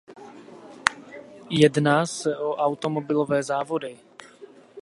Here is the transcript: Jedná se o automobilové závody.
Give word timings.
Jedná 1.49 2.05
se 2.05 2.37
o 2.37 2.55
automobilové 2.55 3.43
závody. 3.43 3.99